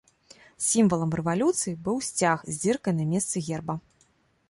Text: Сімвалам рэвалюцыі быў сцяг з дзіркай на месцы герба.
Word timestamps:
Сімвалам 0.67 1.11
рэвалюцыі 1.19 1.75
быў 1.89 1.97
сцяг 2.09 2.37
з 2.51 2.59
дзіркай 2.61 2.93
на 3.01 3.09
месцы 3.15 3.37
герба. 3.51 3.81